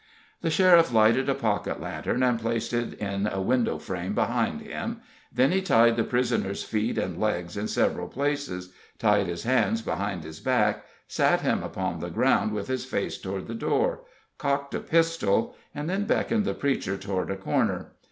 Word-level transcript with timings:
The 0.41 0.49
sheriff 0.49 0.91
lighted 0.91 1.29
a 1.29 1.35
pocket 1.35 1.79
lantern 1.79 2.23
and 2.23 2.39
placed 2.39 2.73
it 2.73 2.95
in 2.95 3.27
a 3.27 3.39
window 3.39 3.77
frame 3.77 4.15
behind 4.15 4.61
him, 4.61 4.99
then 5.31 5.51
he 5.51 5.61
tied 5.61 5.95
the 5.95 6.03
prisoner's 6.03 6.63
feet 6.63 6.97
and 6.97 7.19
legs 7.19 7.55
in 7.55 7.67
several 7.67 8.07
places, 8.07 8.73
tied 8.97 9.27
his 9.27 9.43
hands 9.43 9.83
behind 9.83 10.23
his 10.23 10.39
back, 10.39 10.85
sat 11.07 11.41
him 11.41 11.61
upon 11.61 11.99
the 11.99 12.09
ground 12.09 12.51
with 12.51 12.67
his 12.67 12.83
face 12.83 13.19
toward 13.19 13.45
the 13.45 13.53
door, 13.53 13.99
cocked 14.39 14.73
a 14.73 14.79
pistol, 14.79 15.55
and 15.75 15.87
then 15.87 16.05
beckoned 16.05 16.45
the 16.45 16.55
preacher 16.55 16.97
toward 16.97 17.29
a 17.29 17.37
corner. 17.37 17.91